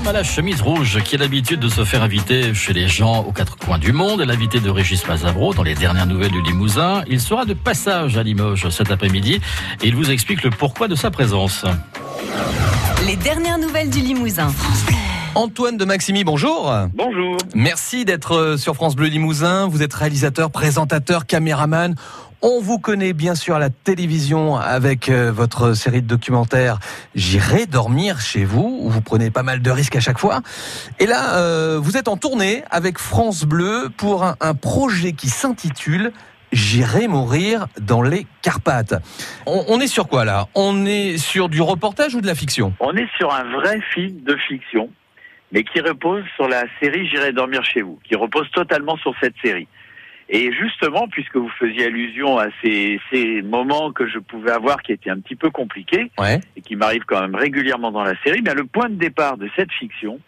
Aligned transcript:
L'homme 0.00 0.08
à 0.08 0.12
la 0.12 0.22
chemise 0.22 0.62
rouge 0.62 1.02
qui 1.04 1.16
a 1.16 1.18
l'habitude 1.18 1.60
de 1.60 1.68
se 1.68 1.84
faire 1.84 2.02
inviter 2.02 2.54
chez 2.54 2.72
les 2.72 2.88
gens 2.88 3.22
aux 3.22 3.32
quatre 3.32 3.58
coins 3.58 3.76
du 3.76 3.92
monde 3.92 4.22
est 4.22 4.24
l'invité 4.24 4.58
de 4.58 4.70
Régis 4.70 5.06
Mazabro 5.06 5.52
dans 5.52 5.62
les 5.62 5.74
dernières 5.74 6.06
nouvelles 6.06 6.30
du 6.30 6.40
Limousin. 6.40 7.02
Il 7.06 7.20
sera 7.20 7.44
de 7.44 7.52
passage 7.52 8.16
à 8.16 8.22
Limoges 8.22 8.70
cet 8.70 8.90
après-midi 8.90 9.42
et 9.82 9.86
il 9.86 9.94
vous 9.94 10.10
explique 10.10 10.42
le 10.42 10.48
pourquoi 10.48 10.88
de 10.88 10.94
sa 10.94 11.10
présence. 11.10 11.66
Les 13.06 13.16
dernières 13.16 13.58
nouvelles 13.58 13.90
du 13.90 14.00
Limousin. 14.00 14.54
Antoine 15.34 15.76
de 15.76 15.84
Maximi, 15.84 16.24
bonjour. 16.24 16.72
Bonjour. 16.94 17.36
Merci 17.54 18.06
d'être 18.06 18.56
sur 18.56 18.76
France 18.76 18.96
Bleu 18.96 19.08
Limousin. 19.08 19.68
Vous 19.68 19.82
êtes 19.82 19.92
réalisateur, 19.92 20.50
présentateur, 20.50 21.26
caméraman. 21.26 21.94
On 22.42 22.58
vous 22.58 22.78
connaît 22.78 23.12
bien 23.12 23.34
sûr 23.34 23.56
à 23.56 23.58
la 23.58 23.68
télévision 23.68 24.56
avec 24.56 25.10
euh, 25.10 25.30
votre 25.30 25.74
série 25.74 26.00
de 26.00 26.06
documentaires 26.06 26.78
J'irai 27.14 27.66
dormir 27.66 28.18
chez 28.18 28.44
vous, 28.44 28.78
où 28.80 28.88
vous 28.88 29.02
prenez 29.02 29.30
pas 29.30 29.42
mal 29.42 29.60
de 29.60 29.70
risques 29.70 29.96
à 29.96 30.00
chaque 30.00 30.18
fois. 30.18 30.40
Et 30.98 31.06
là, 31.06 31.36
euh, 31.36 31.78
vous 31.78 31.98
êtes 31.98 32.08
en 32.08 32.16
tournée 32.16 32.62
avec 32.70 32.98
France 32.98 33.44
Bleu 33.44 33.90
pour 33.94 34.24
un, 34.24 34.54
projet 34.54 35.12
qui 35.12 35.28
s'intitule 35.28 36.12
J'irai 36.50 37.08
mourir 37.08 37.66
dans 37.78 38.00
les 38.00 38.26
Carpates. 38.40 38.94
On, 39.44 39.66
on, 39.68 39.78
est 39.78 39.86
sur 39.86 40.08
quoi 40.08 40.24
là? 40.24 40.46
On 40.54 40.86
est 40.86 41.18
sur 41.18 41.50
du 41.50 41.60
reportage 41.60 42.14
ou 42.14 42.22
de 42.22 42.26
la 42.26 42.34
fiction? 42.34 42.72
On 42.80 42.96
est 42.96 43.08
sur 43.18 43.34
un 43.34 43.44
vrai 43.52 43.82
film 43.92 44.22
de 44.22 44.34
fiction, 44.48 44.88
mais 45.52 45.62
qui 45.62 45.80
repose 45.80 46.24
sur 46.36 46.48
la 46.48 46.64
série 46.80 47.06
J'irai 47.06 47.32
dormir 47.32 47.62
chez 47.64 47.82
vous, 47.82 48.00
qui 48.02 48.16
repose 48.16 48.50
totalement 48.50 48.96
sur 48.96 49.12
cette 49.20 49.34
série. 49.44 49.68
Et 50.32 50.52
justement, 50.52 51.08
puisque 51.08 51.34
vous 51.34 51.50
faisiez 51.58 51.86
allusion 51.86 52.38
à 52.38 52.46
ces, 52.62 53.00
ces, 53.12 53.42
moments 53.42 53.90
que 53.90 54.06
je 54.06 54.20
pouvais 54.20 54.52
avoir 54.52 54.80
qui 54.80 54.92
étaient 54.92 55.10
un 55.10 55.18
petit 55.18 55.34
peu 55.34 55.50
compliqués 55.50 56.12
ouais. 56.18 56.38
et 56.56 56.60
qui 56.60 56.76
m'arrivent 56.76 57.04
quand 57.04 57.20
même 57.20 57.34
régulièrement 57.34 57.90
dans 57.90 58.04
la 58.04 58.14
série, 58.22 58.40
bien 58.40 58.54
le 58.54 58.64
point 58.64 58.88
de 58.88 58.94
départ 58.94 59.36
de 59.36 59.50
cette 59.56 59.72
fiction, 59.72 60.20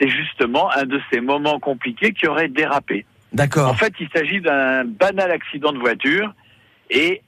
c'est 0.00 0.08
justement 0.08 0.70
un 0.72 0.84
de 0.84 0.98
ces 1.12 1.20
moments 1.20 1.60
compliqués 1.60 2.12
qui 2.12 2.26
aurait 2.26 2.48
dérapé. 2.48 3.04
D'accord. 3.34 3.68
En 3.68 3.74
fait, 3.74 3.92
il 4.00 4.08
s'agit 4.14 4.40
d'un 4.40 4.84
banal 4.84 5.30
accident 5.30 5.72
de 5.72 5.78
voiture 5.78 6.32
et 6.88 7.20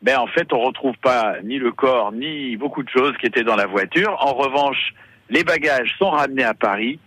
ben 0.00 0.18
en 0.18 0.28
fait, 0.28 0.52
on 0.52 0.60
retrouve 0.60 0.96
pas 0.98 1.36
ni 1.42 1.58
le 1.58 1.72
corps 1.72 2.12
ni 2.12 2.56
beaucoup 2.56 2.84
de 2.84 2.88
choses 2.88 3.16
qui 3.18 3.26
étaient 3.26 3.42
dans 3.42 3.56
la 3.56 3.66
voiture. 3.66 4.16
En 4.20 4.34
revanche, 4.34 4.94
les 5.28 5.42
bagages 5.42 5.92
sont 5.98 6.10
ramenés 6.10 6.44
à 6.44 6.54
Paris 6.54 7.00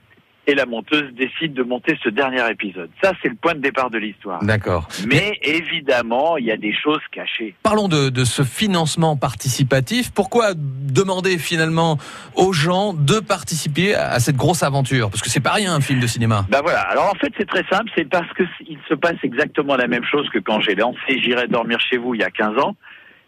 et 0.47 0.55
la 0.55 0.65
monteuse 0.65 1.13
décide 1.13 1.53
de 1.53 1.61
monter 1.61 1.97
ce 2.01 2.09
dernier 2.09 2.49
épisode. 2.49 2.89
Ça, 3.03 3.11
c'est 3.21 3.27
le 3.27 3.35
point 3.35 3.53
de 3.53 3.59
départ 3.59 3.89
de 3.89 3.97
l'histoire. 3.97 4.41
D'accord. 4.43 4.87
Mais 5.05 5.37
évidemment, 5.43 6.37
il 6.37 6.45
y 6.45 6.51
a 6.51 6.57
des 6.57 6.73
choses 6.73 7.01
cachées. 7.11 7.53
Parlons 7.63 7.89
de, 7.89 8.09
de, 8.09 8.23
ce 8.23 8.43
financement 8.43 9.17
participatif. 9.17 10.11
Pourquoi 10.11 10.53
demander 10.55 11.37
finalement 11.37 11.97
aux 12.35 12.53
gens 12.53 12.93
de 12.93 13.19
participer 13.19 13.93
à 13.93 14.19
cette 14.19 14.37
grosse 14.37 14.63
aventure? 14.63 15.09
Parce 15.09 15.21
que 15.21 15.29
c'est 15.29 15.41
pas 15.41 15.51
rien 15.51 15.75
un 15.75 15.81
film 15.81 15.99
de 15.99 16.07
cinéma. 16.07 16.45
Ben 16.49 16.61
voilà. 16.61 16.81
Alors 16.81 17.11
en 17.13 17.17
fait, 17.17 17.33
c'est 17.37 17.47
très 17.47 17.65
simple. 17.69 17.91
C'est 17.95 18.09
parce 18.09 18.31
que 18.33 18.43
il 18.67 18.79
se 18.87 18.93
passe 18.93 19.17
exactement 19.23 19.75
la 19.75 19.87
même 19.87 20.05
chose 20.05 20.29
que 20.29 20.39
quand 20.39 20.61
j'ai 20.61 20.75
lancé 20.75 21.19
J'irai 21.21 21.47
dormir 21.47 21.79
chez 21.81 21.97
vous 21.97 22.15
il 22.15 22.21
y 22.21 22.23
a 22.23 22.31
15 22.31 22.57
ans. 22.59 22.75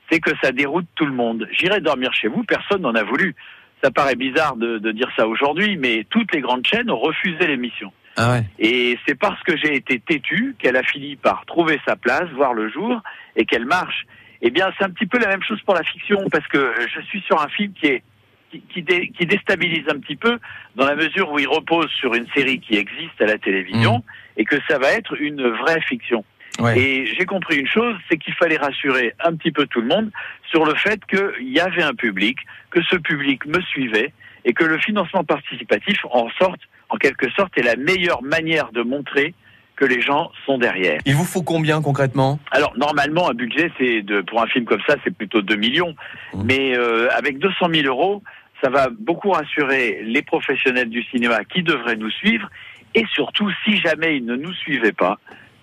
C'est 0.10 0.20
que 0.20 0.32
ça 0.42 0.52
déroute 0.52 0.88
tout 0.96 1.06
le 1.06 1.12
monde. 1.12 1.48
J'irai 1.52 1.82
dormir 1.82 2.14
chez 2.14 2.30
vous. 2.30 2.44
Personne 2.44 2.82
n'en 2.82 2.96
a 2.96 3.04
voulu 3.04 3.36
ça 3.84 3.92
paraît 3.92 4.16
bizarre 4.16 4.56
de, 4.56 4.78
de 4.78 4.92
dire 4.92 5.10
ça 5.16 5.28
aujourd'hui, 5.28 5.78
mais 5.78 6.06
toutes 6.10 6.34
les 6.34 6.42
grandes 6.42 6.66
chaînes 6.66 6.90
ont 6.90 7.00
refusé 7.00 7.48
l'émission. 7.48 7.92
Ah 8.18 8.34
ouais. 8.34 8.44
Et 8.60 8.98
c'est 9.08 9.16
parce 9.16 9.42
que 9.44 9.56
j'ai 9.56 9.76
été 9.76 10.00
têtu 10.00 10.56
qu'elle 10.60 10.76
a 10.76 10.84
fini 10.84 11.16
par 11.16 11.46
trouver 11.46 11.80
sa 11.88 11.96
place, 11.96 12.30
voir 12.36 12.54
le 12.54 12.70
jour, 12.70 13.02
et 13.36 13.46
qu'elle 13.46 13.66
marche. 13.66 14.06
Eh 14.42 14.52
bien, 14.52 14.72
c'est 14.78 14.86
un 14.86 14.90
petit 14.90 15.06
peu 15.06 15.20
la 15.20 15.28
même 15.28 15.44
chose 15.44 15.62
pour 15.62 15.76
la 15.76 15.84
fiction, 15.84 16.26
parce 16.30 16.48
que 16.48 16.74
je 16.94 17.02
suis 17.02 17.22
sur 17.22 17.42
un 17.42 17.48
film 17.48 17.74
qui 17.74 17.88
est 17.88 18.04
qui, 18.52 18.62
qui, 18.62 18.82
dé, 18.82 19.12
qui 19.16 19.28
déstabilise 19.28 19.88
un 19.90 20.00
petit 20.00 20.16
peu, 20.16 20.40
dans 20.76 20.86
la 20.86 20.96
mesure 20.96 21.32
où 21.32 21.38
il 21.38 21.48
repose 21.48 21.90
sur 22.00 22.16
une 22.16 22.26
série 22.36 22.60
qui 22.60 22.76
existe 22.78 23.22
à 23.22 23.26
la 23.26 23.38
télévision, 23.38 24.00
mmh. 24.00 24.04
et 24.38 24.46
que 24.46 24.56
ça 24.68 24.80
va 24.80 24.92
être 24.92 25.22
une 25.22 25.48
vraie 25.48 25.82
fiction. 25.82 26.26
Ouais. 26.60 26.78
Et 26.78 27.06
j'ai 27.06 27.26
compris 27.26 27.58
une 27.58 27.68
chose, 27.68 27.96
c'est 28.10 28.18
qu'il 28.18 28.34
fallait 28.34 28.58
rassurer 28.58 29.14
un 29.24 29.36
petit 29.36 29.52
peu 29.52 29.66
tout 29.68 29.82
le 29.82 29.88
monde 29.88 30.12
sur 30.50 30.66
le 30.66 30.76
fait 30.76 31.00
qu'il 31.06 31.50
y 31.50 31.60
avait 31.60 31.84
un 31.84 31.94
public, 31.94 32.38
que 32.72 32.82
ce 32.84 32.96
public 32.96 33.46
me 33.46 33.62
suivait 33.62 34.14
et 34.46 34.54
que 34.54 34.64
le 34.64 34.78
financement 34.78 35.24
participatif, 35.24 35.98
en 36.12 36.30
sorte, 36.40 36.62
en 36.90 36.98
quelque 36.98 37.30
sorte, 37.32 37.58
est 37.58 37.64
la 37.64 37.76
meilleure 37.76 38.24
manière 38.24 38.72
de 38.72 38.82
montrer 38.82 39.34
que 39.76 39.86
les 39.86 40.02
gens 40.02 40.30
sont 40.46 40.58
derrière. 40.58 41.00
Il 41.06 41.16
vous 41.16 41.24
faut 41.24 41.42
combien 41.42 41.82
concrètement? 41.82 42.38
Alors 42.52 42.74
normalement 42.76 43.30
un 43.30 43.34
budget 43.34 43.72
c'est 43.78 44.02
de 44.02 44.20
pour 44.20 44.42
un 44.42 44.48
film 44.48 44.66
comme 44.66 44.82
ça 44.86 44.96
c'est 45.06 45.16
plutôt 45.16 45.42
2 45.42 45.56
millions, 45.56 45.96
mmh. 46.34 46.44
mais 46.44 46.78
euh, 46.78 47.08
avec 47.16 47.40
200 47.40 47.68
000 47.74 47.88
euros 47.88 48.22
ça 48.62 48.70
va 48.70 48.90
beaucoup 48.90 49.32
rassurer 49.32 50.02
les 50.04 50.22
professionnels 50.22 50.90
du 50.90 51.02
cinéma 51.04 51.46
qui 51.46 51.64
devraient 51.64 51.96
nous 51.96 52.12
suivre 52.12 52.50
et 52.94 53.06
surtout 53.14 53.50
si 53.64 53.78
jamais 53.78 54.18
ils 54.18 54.26
ne 54.26 54.36
nous 54.36 54.54
suivaient 54.54 54.92
pas, 54.92 55.18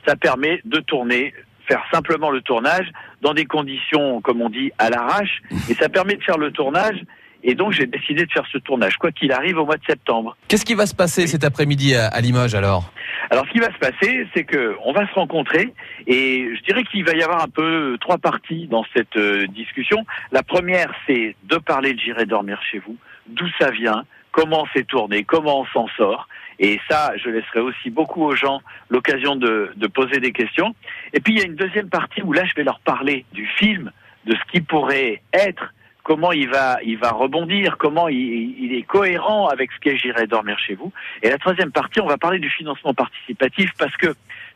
ça 0.07 0.17
permet 0.17 0.61
de 0.65 0.79
tourner, 0.81 1.35
faire 1.67 1.83
simplement 1.93 2.31
le 2.31 2.41
tournage 2.41 2.91
dans 3.23 3.35
des 3.35 3.45
conditions, 3.45 4.21
comme 4.21 4.41
on 4.41 4.49
dit, 4.49 4.71
à 4.79 4.91
l'arrache, 4.91 5.43
et 5.69 5.75
ça 5.75 5.89
permet 5.89 6.15
de 6.15 6.23
faire 6.23 6.39
le 6.39 6.51
tournage. 6.51 7.03
Et 7.43 7.55
donc 7.55 7.73
j'ai 7.73 7.87
décidé 7.87 8.27
de 8.27 8.33
faire 8.33 8.47
ce 8.51 8.59
tournage, 8.59 8.97
quoi 8.97 9.13
qu'il 9.13 9.31
arrive 9.31 9.59
au 9.59 9.67
mois 9.67 9.77
de 9.77 9.85
septembre. 9.87 10.37
Qu'est-ce 10.49 10.65
qui 10.65 10.75
va 10.75 10.87
se 10.87 10.95
passer 10.95 11.27
cet 11.27 11.45
après-midi 11.45 11.95
à, 11.95 12.09
à, 12.09 12.21
Limoges 12.21 12.55
alors? 12.55 12.91
Alors 13.31 13.47
ce 13.47 13.53
qui 13.53 13.61
va 13.61 13.73
se 13.73 13.79
passer, 13.79 14.27
c'est 14.35 14.45
que 14.45 14.75
on 14.85 14.93
va 14.93 15.07
se 15.07 15.15
rencontrer 15.15 15.73
et 16.07 16.49
je 16.57 16.63
dirais 16.63 16.83
qu'il 16.85 17.05
va 17.05 17.15
y 17.15 17.23
avoir 17.23 17.43
un 17.43 17.49
peu 17.49 17.99
trois 18.01 18.19
parties 18.19 18.67
dans 18.67 18.85
cette 18.97 19.17
euh, 19.17 19.47
discussion. 19.49 20.05
La 20.33 20.43
première, 20.43 20.93
c'est 21.07 21.37
de 21.45 21.57
parler 21.57 21.93
de 21.93 22.01
J'irai 22.01 22.27
dormir 22.27 22.61
chez 22.69 22.79
vous, 22.79 22.97
d'où 23.29 23.47
ça 23.59 23.71
vient, 23.71 24.05
comment 24.33 24.67
c'est 24.75 24.87
tourné, 24.87 25.25
comment 25.25 25.61
on 25.61 25.67
s'en 25.67 25.89
sort. 25.97 26.29
Et 26.59 26.81
ça, 26.89 27.13
je 27.17 27.29
laisserai 27.29 27.61
aussi 27.61 27.91
beaucoup 27.91 28.23
aux 28.23 28.35
gens 28.35 28.61
l'occasion 28.89 29.37
de, 29.37 29.73
de, 29.77 29.87
poser 29.87 30.21
des 30.21 30.33
questions. 30.33 30.75
Et 31.13 31.21
puis, 31.21 31.35
il 31.35 31.39
y 31.39 31.43
a 31.43 31.47
une 31.47 31.57
deuxième 31.57 31.89
partie 31.89 32.23
où 32.23 32.33
là, 32.33 32.45
je 32.45 32.55
vais 32.55 32.65
leur 32.65 32.81
parler 32.81 33.25
du 33.33 33.47
film, 33.47 33.91
de 34.25 34.35
ce 34.35 34.53
qui 34.53 34.61
pourrait 34.61 35.23
être, 35.33 35.75
comment 36.03 36.33
il 36.33 36.49
va, 36.49 36.79
il 36.85 36.99
va 36.99 37.11
rebondir, 37.11 37.77
comment 37.79 38.09
il, 38.09 38.55
il 38.59 38.75
est 38.75 38.83
cohérent 38.83 39.49
avec 39.49 39.71
ce 39.73 39.81
qu'est 39.81 39.97
J'irai 39.97 40.27
dormir 40.27 40.59
chez 40.59 40.75
vous. 40.75 40.93
Et 41.23 41.29
la 41.29 41.39
troisième 41.39 41.73
partie, 41.73 42.01
on 42.01 42.07
va 42.07 42.17
parler 42.19 42.39
du 42.39 42.51
financement 42.51 42.95
participatif 42.95 43.71
parce 43.79 43.97
que 43.97 44.15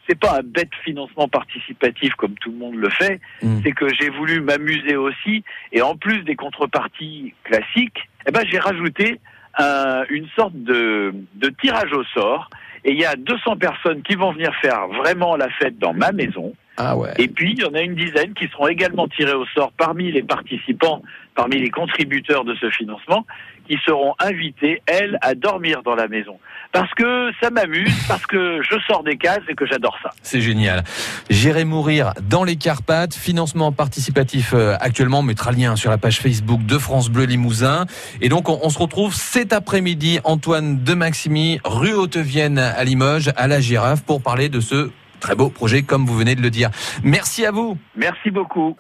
c'est 0.08 0.18
pas 0.18 0.38
un 0.38 0.42
bête 0.42 0.74
financement 0.82 1.28
participatif 1.28 2.14
comme 2.14 2.34
tout 2.34 2.50
le 2.50 2.56
monde 2.56 2.74
le 2.74 2.88
fait, 2.90 3.20
mmh. 3.42 3.60
c'est 3.62 3.72
que 3.72 3.86
j'ai 3.94 4.10
voulu 4.10 4.40
m'amuser 4.40 4.96
aussi 4.96 5.44
et 5.72 5.82
en 5.82 5.96
plus 5.96 6.22
des 6.22 6.36
contreparties 6.36 7.34
classiques, 7.44 8.09
eh 8.26 8.30
ben 8.30 8.44
j'ai 8.46 8.58
rajouté 8.58 9.20
euh, 9.58 10.04
une 10.10 10.28
sorte 10.36 10.54
de, 10.54 11.12
de 11.34 11.48
tirage 11.60 11.92
au 11.92 12.04
sort 12.04 12.50
et 12.84 12.92
il 12.92 12.98
y 12.98 13.04
a 13.04 13.14
200 13.16 13.56
personnes 13.56 14.02
qui 14.02 14.14
vont 14.14 14.32
venir 14.32 14.54
faire 14.60 14.88
vraiment 14.88 15.36
la 15.36 15.50
fête 15.50 15.78
dans 15.78 15.92
ma 15.92 16.12
maison. 16.12 16.54
Ah 16.76 16.96
ouais. 16.96 17.12
Et 17.18 17.28
puis, 17.28 17.52
il 17.52 17.58
y 17.58 17.64
en 17.64 17.74
a 17.74 17.82
une 17.82 17.94
dizaine 17.94 18.32
qui 18.32 18.48
seront 18.48 18.68
également 18.68 19.06
tirées 19.06 19.34
au 19.34 19.44
sort 19.46 19.70
parmi 19.76 20.10
les 20.10 20.22
participants, 20.22 21.02
parmi 21.34 21.58
les 21.58 21.70
contributeurs 21.70 22.44
de 22.44 22.54
ce 22.54 22.70
financement, 22.70 23.26
qui 23.70 23.78
seront 23.86 24.14
invités, 24.18 24.82
elles, 24.86 25.16
à 25.22 25.36
dormir 25.36 25.82
dans 25.84 25.94
la 25.94 26.08
maison. 26.08 26.40
Parce 26.72 26.92
que 26.94 27.30
ça 27.40 27.50
m'amuse, 27.50 27.94
parce 28.08 28.26
que 28.26 28.60
je 28.68 28.76
sors 28.88 29.04
des 29.04 29.16
cases 29.16 29.42
et 29.48 29.54
que 29.54 29.64
j'adore 29.64 29.96
ça. 30.02 30.10
C'est 30.22 30.40
génial. 30.40 30.82
J'irai 31.28 31.64
mourir 31.64 32.12
dans 32.28 32.42
les 32.42 32.56
Carpates. 32.56 33.14
Financement 33.14 33.70
participatif 33.70 34.54
euh, 34.54 34.74
actuellement. 34.80 35.20
On 35.20 35.22
mettra 35.22 35.52
le 35.52 35.58
lien 35.58 35.76
sur 35.76 35.90
la 35.90 35.98
page 35.98 36.18
Facebook 36.18 36.66
de 36.66 36.78
France 36.78 37.10
Bleu 37.10 37.26
Limousin. 37.26 37.86
Et 38.20 38.28
donc, 38.28 38.48
on, 38.48 38.58
on 38.60 38.70
se 38.70 38.78
retrouve 38.78 39.14
cet 39.14 39.52
après-midi, 39.52 40.18
Antoine 40.24 40.82
de 40.82 40.94
Maximi, 40.94 41.60
rue 41.64 41.94
Haute-Vienne 41.94 42.58
à 42.58 42.82
Limoges, 42.82 43.30
à 43.36 43.46
la 43.46 43.60
Girafe, 43.60 44.02
pour 44.02 44.20
parler 44.20 44.48
de 44.48 44.58
ce 44.58 44.90
très 45.20 45.36
beau 45.36 45.50
projet, 45.50 45.82
comme 45.82 46.06
vous 46.06 46.16
venez 46.16 46.34
de 46.34 46.42
le 46.42 46.50
dire. 46.50 46.70
Merci 47.04 47.46
à 47.46 47.52
vous. 47.52 47.78
Merci 47.94 48.30
beaucoup. 48.32 48.76